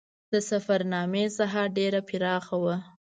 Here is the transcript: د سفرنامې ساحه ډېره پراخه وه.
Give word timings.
د 0.31 0.33
سفرنامې 0.49 1.25
ساحه 1.37 1.63
ډېره 1.77 1.99
پراخه 2.09 2.55
وه. 2.63 2.75